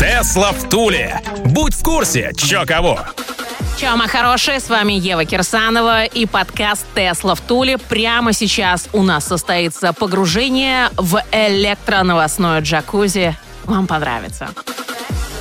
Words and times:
Тесла 0.00 0.52
в 0.52 0.66
Туле. 0.70 1.20
Будь 1.44 1.74
в 1.74 1.82
курсе, 1.82 2.32
чё 2.34 2.64
кого. 2.64 3.00
Чао, 3.78 3.98
мои 3.98 4.08
хорошие, 4.08 4.58
с 4.58 4.70
вами 4.70 4.94
Ева 4.94 5.26
Кирсанова 5.26 6.06
и 6.06 6.24
подкаст 6.24 6.86
«Тесла 6.94 7.34
в 7.34 7.42
Туле». 7.42 7.76
Прямо 7.76 8.32
сейчас 8.32 8.88
у 8.94 9.02
нас 9.02 9.26
состоится 9.26 9.92
погружение 9.92 10.88
в 10.96 11.22
электроновостное 11.32 12.62
джакузи. 12.62 13.36
Вам 13.64 13.86
понравится. 13.86 14.48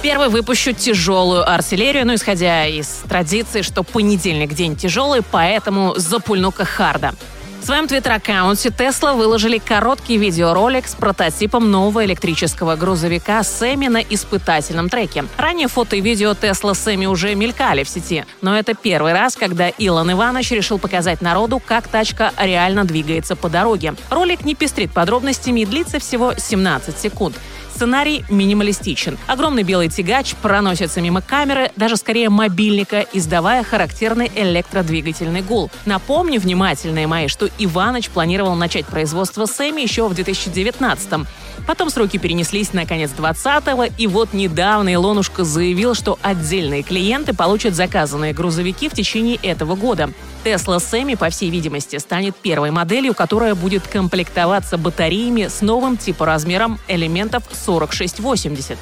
Первый 0.01 0.27
выпущу 0.27 0.73
тяжелую 0.73 1.49
артиллерию, 1.49 2.05
ну, 2.05 2.15
исходя 2.15 2.65
из 2.65 2.87
традиции, 3.07 3.61
что 3.61 3.83
понедельник 3.83 4.53
день 4.53 4.75
тяжелый, 4.75 5.21
поэтому 5.21 5.93
запульну-ка 5.95 6.65
харда. 6.65 7.13
В 7.61 7.65
своем 7.65 7.87
твиттер-аккаунте 7.87 8.69
Tesla 8.69 9.15
выложили 9.15 9.57
короткий 9.57 10.17
видеоролик 10.17 10.87
с 10.87 10.95
прототипом 10.95 11.69
нового 11.69 12.05
электрического 12.05 12.77
грузовика 12.77 13.43
Сэмми 13.43 13.87
на 13.87 14.01
испытательном 14.01 14.89
треке. 14.89 15.25
Ранее 15.37 15.67
фото 15.67 15.97
и 15.97 16.01
видео 16.01 16.31
Tesla 16.31 16.73
Сэмми 16.73 17.05
уже 17.05 17.35
мелькали 17.35 17.83
в 17.83 17.89
сети, 17.89 18.25
но 18.41 18.57
это 18.57 18.73
первый 18.75 19.11
раз, 19.11 19.35
когда 19.35 19.67
Илон 19.67 20.11
Иванович 20.13 20.51
решил 20.51 20.79
показать 20.79 21.21
народу, 21.21 21.61
как 21.63 21.89
тачка 21.89 22.33
реально 22.37 22.85
двигается 22.85 23.35
по 23.35 23.49
дороге. 23.49 23.93
Ролик 24.09 24.45
не 24.45 24.55
пестрит 24.55 24.91
подробностями 24.91 25.59
и 25.59 25.65
длится 25.65 25.99
всего 25.99 26.33
17 26.37 26.97
секунд. 26.97 27.35
Сценарий 27.79 28.25
минималистичен. 28.27 29.17
Огромный 29.25 29.63
белый 29.63 29.87
тягач 29.87 30.35
проносится 30.41 30.99
мимо 30.99 31.21
камеры, 31.21 31.71
даже 31.77 31.95
скорее 31.95 32.29
мобильника, 32.29 33.05
издавая 33.13 33.63
характерный 33.63 34.29
электродвигательный 34.35 35.41
гул. 35.41 35.71
Напомню, 35.85 36.41
внимательные 36.41 37.07
мои, 37.07 37.29
что 37.29 37.47
Иваныч 37.57 38.09
планировал 38.09 38.55
начать 38.55 38.85
производство 38.85 39.45
Сэмми 39.45 39.79
еще 39.79 40.09
в 40.09 40.13
2019 40.13 41.09
-м. 41.09 41.27
Потом 41.69 41.91
сроки 41.91 42.17
перенеслись 42.17 42.73
на 42.73 42.87
конец 42.87 43.11
20-го, 43.15 43.93
и 43.95 44.07
вот 44.07 44.33
недавно 44.33 44.91
Илонушка 44.91 45.43
заявил, 45.43 45.93
что 45.93 46.17
отдельные 46.23 46.81
клиенты 46.81 47.35
получат 47.35 47.75
заказанные 47.75 48.33
грузовики 48.33 48.89
в 48.89 48.93
течение 48.93 49.35
этого 49.35 49.75
года. 49.75 50.09
Tesla 50.43 50.77
Semi, 50.79 51.15
по 51.15 51.29
всей 51.29 51.51
видимости, 51.51 51.97
станет 51.97 52.35
первой 52.35 52.71
моделью, 52.71 53.13
которая 53.13 53.53
будет 53.53 53.87
комплектоваться 53.87 54.79
батареями 54.79 55.45
с 55.47 55.61
новым 55.61 55.95
типоразмером 55.97 56.79
элементов 56.87 57.43
4680. 57.47 58.75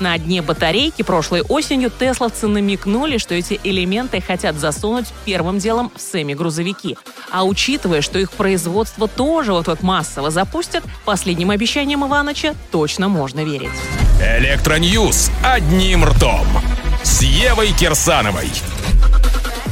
На 0.00 0.18
дне 0.18 0.42
батарейки 0.42 1.02
прошлой 1.02 1.42
осенью 1.42 1.90
тесловцы 1.90 2.46
намекнули, 2.48 3.18
что 3.18 3.34
эти 3.34 3.60
элементы 3.62 4.20
хотят 4.20 4.56
засунуть 4.56 5.06
первым 5.24 5.58
делом 5.58 5.92
в 5.94 6.00
семи-грузовики. 6.00 6.96
А 7.30 7.44
учитывая, 7.44 8.00
что 8.00 8.18
их 8.18 8.32
производство 8.32 9.06
тоже 9.08 9.52
вот-вот 9.52 9.82
массово 9.82 10.30
запустят, 10.30 10.84
последним 11.04 11.50
обещаниям 11.50 12.04
Иваныча 12.04 12.54
точно 12.70 13.08
можно 13.08 13.44
верить. 13.44 13.70
Электроньюз 14.20 15.30
одним 15.44 16.04
ртом. 16.04 16.46
С 17.02 17.22
Евой 17.22 17.72
Кирсановой. 17.72 18.48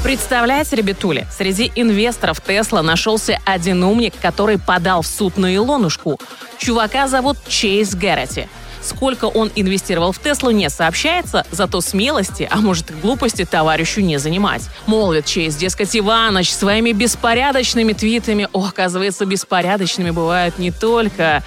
Представляете, 0.03 0.77
ребятули, 0.77 1.27
среди 1.37 1.71
инвесторов 1.77 2.41
Тесла 2.41 2.83
нашелся 2.83 3.39
один 3.45 3.85
умник, 3.85 4.15
который 4.21 4.59
подал 4.59 5.03
в 5.03 5.07
суд 5.07 5.37
на 5.37 5.55
Илонушку. 5.55 6.19
Чувака 6.59 7.07
зовут 7.07 7.39
Чейз 7.47 7.95
Геррити. 7.95 8.49
Сколько 8.83 9.27
он 9.27 9.51
инвестировал 9.55 10.13
в 10.13 10.19
Теслу, 10.19 10.51
не 10.51 10.69
сообщается, 10.69 11.47
зато 11.51 11.81
смелости, 11.81 12.49
а 12.51 12.57
может 12.59 12.91
и 12.91 12.95
глупости 12.95 13.45
товарищу 13.45 14.01
не 14.01 14.19
занимать. 14.19 14.63
Молвит 14.87 15.25
Чейз, 15.27 15.55
дескать, 15.57 15.97
Иваныч 15.97 16.51
своими 16.51 16.93
беспорядочными 16.93 17.93
твитами, 17.93 18.49
о, 18.53 18.67
оказывается, 18.67 19.25
беспорядочными 19.25 20.11
бывают 20.11 20.59
не 20.59 20.71
только 20.71 21.43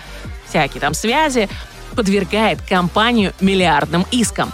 всякие 0.48 0.80
там 0.80 0.94
связи, 0.94 1.50
подвергает 1.96 2.62
компанию 2.62 3.34
миллиардным 3.42 4.06
искам. 4.12 4.52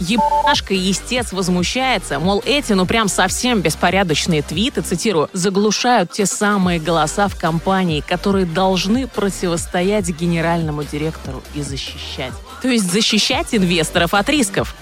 Ебашка 0.00 0.74
естец 0.74 1.32
возмущается, 1.32 2.18
мол, 2.20 2.42
эти, 2.46 2.72
ну 2.72 2.86
прям 2.86 3.08
совсем 3.08 3.60
беспорядочные 3.60 4.42
твиты, 4.42 4.80
цитирую, 4.80 5.28
заглушают 5.32 6.12
те 6.12 6.24
самые 6.24 6.78
голоса 6.78 7.28
в 7.28 7.36
компании, 7.36 8.00
которые 8.06 8.46
должны 8.46 9.08
противостоять 9.08 10.08
генеральному 10.08 10.84
директору 10.84 11.42
и 11.54 11.62
защищать. 11.62 12.32
То 12.62 12.68
есть 12.68 12.90
защищать 12.90 13.54
инвесторов 13.54 14.14
от 14.14 14.28
рисков. 14.28 14.74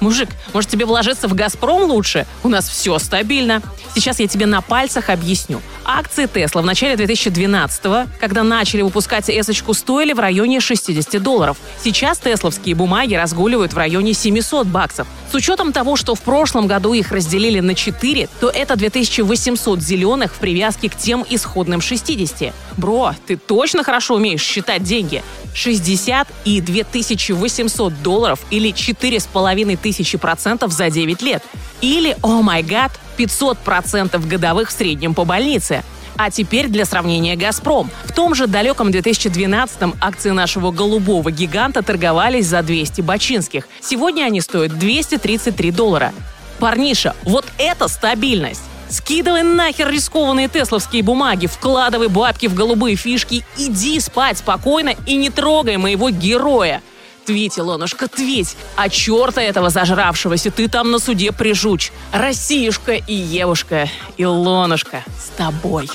Мужик, 0.00 0.28
может 0.52 0.70
тебе 0.70 0.84
вложиться 0.84 1.28
в 1.28 1.34
«Газпром» 1.34 1.90
лучше? 1.90 2.26
У 2.42 2.48
нас 2.48 2.68
все 2.68 2.98
стабильно. 2.98 3.62
Сейчас 3.94 4.20
я 4.20 4.26
тебе 4.26 4.46
на 4.46 4.60
пальцах 4.60 5.08
объясню. 5.08 5.60
Акции 5.84 6.26
Тесла 6.26 6.62
в 6.62 6.64
начале 6.64 6.94
2012-го, 7.02 8.10
когда 8.18 8.42
начали 8.42 8.82
выпускать 8.82 9.28
эсочку, 9.28 9.74
стоили 9.74 10.12
в 10.12 10.18
районе 10.18 10.60
60 10.60 11.22
долларов. 11.22 11.56
Сейчас 11.82 12.18
тесловские 12.18 12.74
бумаги 12.74 13.14
разгуливают 13.14 13.72
в 13.72 13.78
районе 13.78 14.14
700 14.14 14.66
баксов. 14.66 15.06
С 15.34 15.36
учетом 15.36 15.72
того, 15.72 15.96
что 15.96 16.14
в 16.14 16.20
прошлом 16.20 16.68
году 16.68 16.92
их 16.92 17.10
разделили 17.10 17.58
на 17.58 17.74
4, 17.74 18.28
то 18.38 18.50
это 18.50 18.76
2800 18.76 19.80
зеленых 19.80 20.32
в 20.32 20.38
привязке 20.38 20.88
к 20.88 20.94
тем 20.94 21.26
исходным 21.28 21.80
60. 21.80 22.54
Бро, 22.76 23.16
ты 23.26 23.36
точно 23.36 23.82
хорошо 23.82 24.14
умеешь 24.14 24.44
считать 24.44 24.84
деньги? 24.84 25.24
60 25.52 26.28
и 26.44 26.60
2800 26.60 28.00
долларов 28.00 28.38
или 28.50 28.72
4,5 28.72 29.76
тысячи 29.76 30.18
процентов 30.18 30.70
за 30.70 30.88
9 30.88 31.20
лет. 31.22 31.42
Или, 31.80 32.16
о 32.22 32.40
май 32.40 32.62
гад, 32.62 32.92
500 33.16 33.58
процентов 33.58 34.28
годовых 34.28 34.68
в 34.68 34.72
среднем 34.72 35.14
по 35.14 35.24
больнице. 35.24 35.82
А 36.16 36.30
теперь 36.30 36.68
для 36.68 36.84
сравнения 36.84 37.36
«Газпром». 37.36 37.90
В 38.04 38.12
том 38.12 38.34
же 38.34 38.46
далеком 38.46 38.88
2012-м 38.88 39.94
акции 40.00 40.30
нашего 40.30 40.70
голубого 40.70 41.30
гиганта 41.30 41.82
торговались 41.82 42.46
за 42.46 42.62
200 42.62 43.00
бачинских. 43.00 43.68
Сегодня 43.80 44.24
они 44.24 44.40
стоят 44.40 44.78
233 44.78 45.70
доллара. 45.72 46.12
Парниша, 46.60 47.16
вот 47.24 47.44
это 47.58 47.88
стабильность! 47.88 48.62
Скидывай 48.88 49.42
нахер 49.42 49.90
рискованные 49.90 50.48
тесловские 50.48 51.02
бумаги, 51.02 51.46
вкладывай 51.46 52.08
бабки 52.08 52.46
в 52.46 52.54
голубые 52.54 52.94
фишки, 52.94 53.44
иди 53.56 53.98
спать 53.98 54.38
спокойно 54.38 54.94
и 55.06 55.16
не 55.16 55.30
трогай 55.30 55.78
моего 55.78 56.10
героя. 56.10 56.80
Твить, 57.24 57.58
Илонушка, 57.58 58.06
твить. 58.06 58.56
А 58.76 58.88
черта 58.88 59.40
этого 59.40 59.70
зажравшегося 59.70 60.50
ты 60.50 60.68
там 60.68 60.90
на 60.90 60.98
суде 60.98 61.32
прижучь. 61.32 61.90
Россиюшка 62.12 62.92
и 62.92 63.14
Евушка, 63.14 63.88
Илонушка, 64.18 65.02
с 65.18 65.28
тобой. 65.36 65.88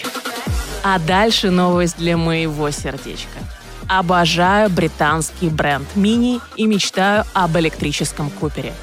А 0.83 0.97
дальше 0.97 1.51
новость 1.51 1.97
для 1.97 2.17
моего 2.17 2.71
сердечка. 2.71 3.37
Обожаю 3.87 4.69
британский 4.69 5.49
бренд 5.49 5.87
Мини 5.95 6.39
и 6.55 6.65
мечтаю 6.65 7.25
об 7.33 7.57
электрическом 7.57 8.29
Купере. 8.29 8.73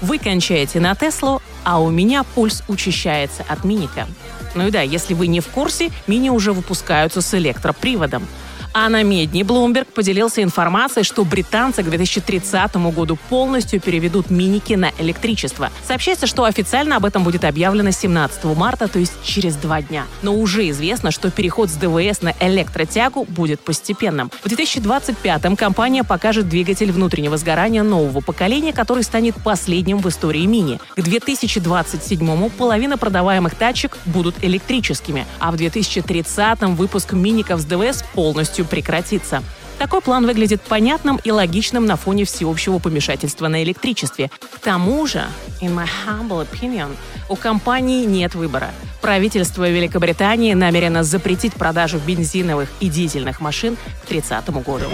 Вы 0.00 0.18
кончаете 0.18 0.80
на 0.80 0.94
Теслу, 0.94 1.40
а 1.64 1.80
у 1.80 1.90
меня 1.90 2.24
пульс 2.24 2.62
учащается 2.68 3.44
от 3.48 3.64
Миника. 3.64 4.06
Ну 4.54 4.66
и 4.66 4.70
да, 4.70 4.82
если 4.82 5.14
вы 5.14 5.26
не 5.26 5.40
в 5.40 5.48
курсе, 5.48 5.90
Мини 6.06 6.28
уже 6.28 6.52
выпускаются 6.52 7.22
с 7.22 7.32
электроприводом– 7.34 8.26
а 8.74 8.88
на 8.88 9.04
Медне 9.04 9.42
Bloomberg 9.42 9.86
поделился 9.94 10.42
информацией, 10.42 11.04
что 11.04 11.24
британцы 11.24 11.82
к 11.82 11.88
2030 11.88 12.74
году 12.92 13.16
полностью 13.28 13.80
переведут 13.80 14.30
миники 14.30 14.74
на 14.74 14.90
электричество. 14.98 15.70
Сообщается, 15.86 16.26
что 16.26 16.44
официально 16.44 16.96
об 16.96 17.04
этом 17.04 17.22
будет 17.22 17.44
объявлено 17.44 17.92
17 17.92 18.44
марта, 18.56 18.88
то 18.88 18.98
есть 18.98 19.12
через 19.22 19.54
два 19.54 19.80
дня. 19.80 20.06
Но 20.22 20.34
уже 20.34 20.68
известно, 20.70 21.12
что 21.12 21.30
переход 21.30 21.70
с 21.70 21.74
ДВС 21.74 22.20
на 22.20 22.34
электротягу 22.40 23.24
будет 23.26 23.60
постепенным. 23.60 24.30
В 24.42 24.48
2025 24.48 25.56
компания 25.56 26.02
покажет 26.02 26.48
двигатель 26.48 26.90
внутреннего 26.90 27.36
сгорания 27.36 27.84
нового 27.84 28.20
поколения, 28.20 28.72
который 28.72 29.04
станет 29.04 29.36
последним 29.36 29.98
в 29.98 30.08
истории 30.08 30.46
мини. 30.46 30.80
К 30.96 31.00
2027 31.00 32.50
половина 32.50 32.98
продаваемых 32.98 33.54
тачек 33.54 33.96
будут 34.04 34.42
электрическими, 34.42 35.26
а 35.38 35.52
в 35.52 35.56
2030 35.56 36.62
выпуск 36.70 37.12
миников 37.12 37.60
с 37.60 37.64
ДВС 37.64 38.04
полностью 38.14 38.63
полностью 38.64 38.66
прекратится. 38.66 39.42
Такой 39.78 40.00
план 40.00 40.24
выглядит 40.24 40.62
понятным 40.62 41.20
и 41.24 41.30
логичным 41.32 41.84
на 41.84 41.96
фоне 41.96 42.24
всеобщего 42.24 42.78
помешательства 42.78 43.48
на 43.48 43.62
электричестве. 43.64 44.30
К 44.38 44.58
тому 44.60 45.06
же, 45.06 45.24
in 45.60 45.74
my 45.74 45.88
humble 46.06 46.46
opinion, 46.46 46.94
у 47.28 47.36
компании 47.36 48.04
нет 48.04 48.34
выбора. 48.34 48.70
Правительство 49.00 49.68
Великобритании 49.68 50.54
намерено 50.54 51.02
запретить 51.02 51.54
продажу 51.54 51.98
бензиновых 51.98 52.68
и 52.80 52.88
дизельных 52.88 53.40
машин 53.40 53.76
к 54.02 54.06
30 54.06 54.48
году. 54.64 54.86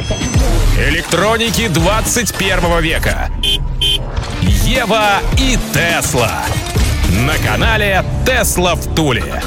Электроники 0.89 1.69
21 1.69 2.81
века. 2.81 3.31
Ева 4.43 5.21
и 5.39 5.59
Тесла 5.75 6.45
на 7.27 7.37
канале 7.47 8.03
Тесла 8.25 8.75
в 8.75 8.95
Туле. 8.95 9.43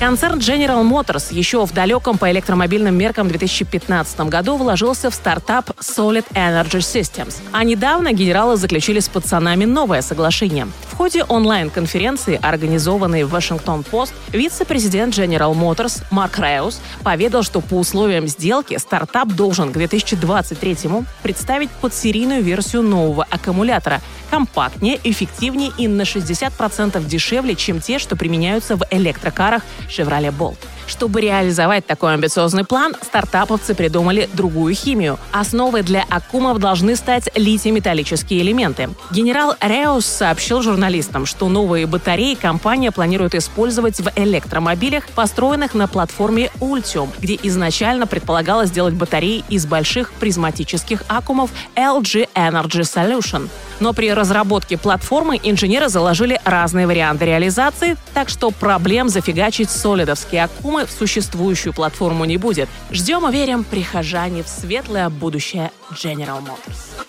Концерн 0.00 0.38
General 0.38 0.88
Motors 0.88 1.34
еще 1.34 1.66
в 1.66 1.72
далеком 1.74 2.18
по 2.18 2.30
электромобильным 2.30 2.94
меркам 2.94 3.26
2015 3.26 4.20
году 4.20 4.56
вложился 4.56 5.10
в 5.10 5.14
стартап 5.14 5.70
Solid 5.80 6.24
Energy 6.34 6.78
Systems. 6.78 7.34
А 7.50 7.64
недавно 7.64 8.12
генералы 8.12 8.56
заключили 8.56 9.00
с 9.00 9.08
пацанами 9.08 9.64
новое 9.64 10.02
соглашение. 10.02 10.68
В 10.88 10.96
ходе 10.96 11.24
онлайн-конференции, 11.24 12.38
организованной 12.40 13.24
в 13.24 13.30
Вашингтон-Пост, 13.30 14.12
вице-президент 14.32 15.14
General 15.14 15.52
Motors 15.52 16.04
Марк 16.12 16.38
Реус 16.38 16.80
поведал, 17.02 17.42
что 17.42 17.60
по 17.60 17.74
условиям 17.74 18.28
сделки 18.28 18.78
стартап 18.78 19.28
должен 19.28 19.70
к 19.70 19.72
2023 19.72 20.76
представить 21.24 21.70
подсерийную 21.70 22.42
версию 22.42 22.82
нового 22.82 23.26
аккумулятора, 23.30 24.00
компактнее, 24.30 25.00
эффективнее 25.04 25.72
и 25.78 25.88
на 25.88 26.02
60% 26.02 27.04
дешевле, 27.04 27.54
чем 27.54 27.80
те, 27.80 27.98
что 27.98 28.14
применяются 28.16 28.76
в 28.76 28.84
электрокарах 28.90 29.62
Chevrolet 29.88 30.32
Bolt. 30.36 30.58
Чтобы 30.88 31.20
реализовать 31.20 31.86
такой 31.86 32.14
амбициозный 32.14 32.64
план, 32.64 32.94
стартаповцы 33.02 33.74
придумали 33.74 34.28
другую 34.32 34.74
химию. 34.74 35.18
Основой 35.32 35.82
для 35.82 36.02
аккумов 36.08 36.58
должны 36.58 36.96
стать 36.96 37.28
литий-металлические 37.34 38.40
элементы. 38.40 38.88
Генерал 39.10 39.54
Реус 39.60 40.06
сообщил 40.06 40.62
журналистам, 40.62 41.26
что 41.26 41.48
новые 41.48 41.86
батареи 41.86 42.34
компания 42.34 42.90
планирует 42.90 43.34
использовать 43.34 44.00
в 44.00 44.10
электромобилях, 44.16 45.06
построенных 45.08 45.74
на 45.74 45.88
платформе 45.88 46.50
Ultium, 46.60 47.10
где 47.18 47.38
изначально 47.42 48.06
предполагалось 48.06 48.70
сделать 48.70 48.94
батареи 48.94 49.44
из 49.50 49.66
больших 49.66 50.12
призматических 50.14 51.02
аккумов 51.08 51.50
LG 51.76 52.30
Energy 52.34 52.80
Solution. 52.80 53.48
Но 53.80 53.92
при 53.92 54.12
разработке 54.12 54.76
платформы 54.76 55.38
инженеры 55.42 55.88
заложили 55.88 56.40
разные 56.44 56.86
варианты 56.86 57.26
реализации, 57.26 57.96
так 58.14 58.28
что 58.28 58.50
проблем 58.50 59.08
зафигачить 59.08 59.70
солидовские 59.70 60.44
аккумы 60.44 60.86
в 60.86 60.90
существующую 60.90 61.72
платформу 61.72 62.24
не 62.24 62.36
будет. 62.36 62.68
Ждем 62.90 63.28
и 63.28 63.32
верим, 63.32 63.64
прихожане 63.64 64.42
в 64.42 64.48
светлое 64.48 65.08
будущее 65.08 65.70
General 65.92 66.40
Motors. 66.42 67.06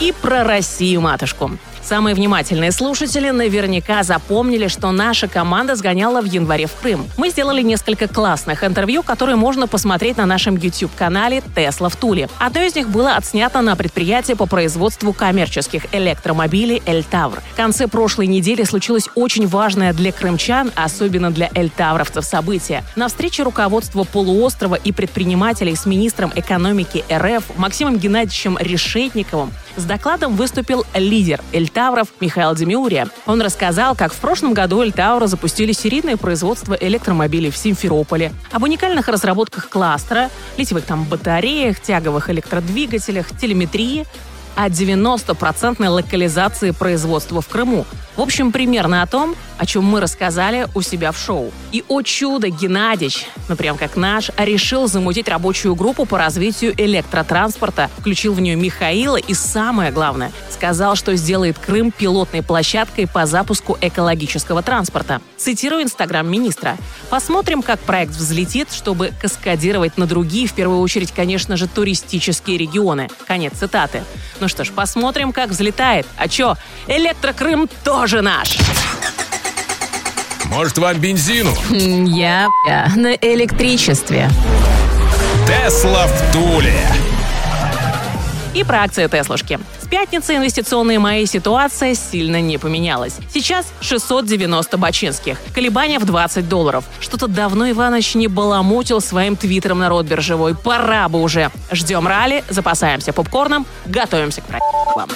И 0.00 0.12
про 0.12 0.44
Россию, 0.44 1.02
матушку. 1.02 1.50
Самые 1.90 2.14
внимательные 2.14 2.70
слушатели 2.70 3.30
наверняка 3.30 4.04
запомнили, 4.04 4.68
что 4.68 4.92
наша 4.92 5.26
команда 5.26 5.74
сгоняла 5.74 6.20
в 6.20 6.24
январе 6.24 6.66
в 6.66 6.74
Крым. 6.76 7.04
Мы 7.16 7.30
сделали 7.30 7.62
несколько 7.62 8.06
классных 8.06 8.62
интервью, 8.62 9.02
которые 9.02 9.34
можно 9.34 9.66
посмотреть 9.66 10.16
на 10.16 10.24
нашем 10.24 10.54
YouTube-канале 10.56 11.42
«Тесла 11.56 11.88
в 11.88 11.96
Туле». 11.96 12.28
Одно 12.38 12.60
из 12.60 12.76
них 12.76 12.90
было 12.90 13.16
отснято 13.16 13.60
на 13.60 13.74
предприятии 13.74 14.34
по 14.34 14.46
производству 14.46 15.12
коммерческих 15.12 15.86
электромобилей 15.90 16.80
«Эльтавр». 16.86 17.42
В 17.54 17.56
конце 17.56 17.88
прошлой 17.88 18.28
недели 18.28 18.62
случилось 18.62 19.08
очень 19.16 19.48
важное 19.48 19.92
для 19.92 20.12
крымчан, 20.12 20.70
особенно 20.76 21.32
для 21.32 21.50
эльтавровцев, 21.56 22.24
событие. 22.24 22.84
На 22.94 23.08
встрече 23.08 23.42
руководства 23.42 24.04
полуострова 24.04 24.76
и 24.76 24.92
предпринимателей 24.92 25.74
с 25.74 25.86
министром 25.86 26.30
экономики 26.36 27.04
РФ 27.12 27.56
Максимом 27.56 27.98
Геннадьевичем 27.98 28.58
Решетниковым 28.60 29.50
с 29.76 29.84
докладом 29.84 30.36
выступил 30.36 30.84
лидер 30.94 31.40
Эльтавров 31.80 32.08
Михаил 32.20 32.54
Демиурия. 32.54 33.08
Он 33.24 33.40
рассказал, 33.40 33.96
как 33.96 34.12
в 34.12 34.18
прошлом 34.18 34.52
году 34.52 34.82
Эльтаура 34.82 35.26
запустили 35.26 35.72
серийное 35.72 36.18
производство 36.18 36.74
электромобилей 36.74 37.50
в 37.50 37.56
Симферополе, 37.56 38.34
об 38.52 38.64
уникальных 38.64 39.08
разработках 39.08 39.70
кластера, 39.70 40.28
литиевых 40.58 40.84
там 40.84 41.04
батареях, 41.04 41.80
тяговых 41.80 42.28
электродвигателях, 42.28 43.34
телеметрии, 43.34 44.06
о 44.56 44.68
90% 44.68 45.88
локализации 45.88 46.72
производства 46.72 47.40
в 47.40 47.48
Крыму. 47.48 47.86
В 48.20 48.22
общем, 48.22 48.52
примерно 48.52 49.00
о 49.00 49.06
том, 49.06 49.34
о 49.56 49.64
чем 49.64 49.84
мы 49.84 49.98
рассказали 49.98 50.68
у 50.74 50.82
себя 50.82 51.10
в 51.10 51.18
шоу. 51.18 51.50
И, 51.72 51.82
о 51.88 52.02
чудо, 52.02 52.50
Геннадьевич, 52.50 53.26
ну 53.48 53.56
прям 53.56 53.78
как 53.78 53.96
наш, 53.96 54.30
решил 54.36 54.88
замутить 54.88 55.26
рабочую 55.26 55.74
группу 55.74 56.04
по 56.04 56.18
развитию 56.18 56.74
электротранспорта, 56.76 57.90
включил 57.96 58.34
в 58.34 58.40
нее 58.42 58.56
Михаила 58.56 59.16
и, 59.16 59.32
самое 59.32 59.90
главное, 59.90 60.32
сказал, 60.50 60.96
что 60.96 61.16
сделает 61.16 61.58
Крым 61.58 61.92
пилотной 61.92 62.42
площадкой 62.42 63.06
по 63.06 63.24
запуску 63.24 63.78
экологического 63.80 64.62
транспорта. 64.62 65.22
Цитирую 65.38 65.84
инстаграм 65.84 66.30
министра. 66.30 66.76
«Посмотрим, 67.08 67.62
как 67.62 67.80
проект 67.80 68.12
взлетит, 68.12 68.70
чтобы 68.70 69.12
каскадировать 69.20 69.96
на 69.96 70.06
другие, 70.06 70.46
в 70.46 70.52
первую 70.52 70.80
очередь, 70.80 71.12
конечно 71.12 71.56
же, 71.56 71.68
туристические 71.68 72.58
регионы». 72.58 73.08
Конец 73.26 73.54
цитаты. 73.58 74.04
Ну 74.40 74.48
что 74.48 74.64
ж, 74.64 74.70
посмотрим, 74.70 75.32
как 75.32 75.50
взлетает. 75.50 76.06
А 76.16 76.28
чё, 76.28 76.56
Электрокрым 76.86 77.68
тоже 77.84 78.09
наш! 78.14 78.58
Может, 80.46 80.78
вам 80.78 80.98
бензину? 80.98 81.54
Я, 81.70 82.48
я 82.66 82.92
на 82.96 83.14
электричестве. 83.14 84.28
Тесла 85.46 86.08
в 86.08 86.32
Туле. 86.32 86.74
И 88.52 88.64
про 88.64 88.82
акции 88.82 89.06
Теслушки. 89.06 89.60
Пятницы 89.90 90.36
инвестиционная 90.36 91.00
моя 91.00 91.26
ситуация 91.26 91.94
сильно 91.94 92.40
не 92.40 92.58
поменялась. 92.58 93.16
Сейчас 93.28 93.66
690 93.80 94.78
бачинских. 94.78 95.38
Колебания 95.52 95.98
в 95.98 96.04
20 96.04 96.48
долларов. 96.48 96.84
Что-то 97.00 97.26
давно 97.26 97.68
Иваныч 97.68 98.14
не 98.14 98.28
баламутил 98.28 99.00
своим 99.00 99.34
твиттером 99.34 99.80
народ 99.80 100.06
биржевой. 100.06 100.54
Пора 100.54 101.08
бы 101.08 101.20
уже. 101.20 101.50
Ждем 101.72 102.06
ралли, 102.06 102.44
запасаемся 102.48 103.12
попкорном, 103.12 103.66
готовимся 103.84 104.42
к 104.42 104.44
проектам. 104.44 105.10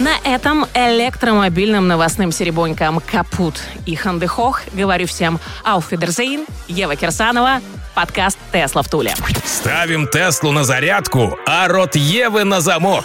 На 0.00 0.16
этом 0.24 0.66
электромобильным 0.74 1.86
новостным 1.86 2.32
серебонькам 2.32 3.00
капут 3.00 3.60
и 3.86 3.94
хандехох 3.94 4.62
говорю 4.72 5.06
всем 5.06 5.38
ауфидерзейн, 5.64 6.44
Ева 6.66 6.96
Кирсанова, 6.96 7.60
подкаст 7.94 8.38
«Тесла 8.52 8.82
в 8.82 8.88
Туле». 8.88 9.14
Ставим 9.44 10.06
Теслу 10.08 10.52
на 10.52 10.62
зарядку, 10.64 11.36
а 11.46 11.66
рот 11.68 11.96
Евы 11.96 12.44
на 12.44 12.60
замок. 12.60 13.04